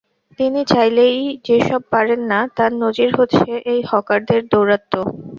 [0.39, 1.17] তিনি চাইলেই
[1.47, 5.01] যেসব পারেন না, তার নজির হচ্ছে এই হকারদের দৌরাত্ম্য।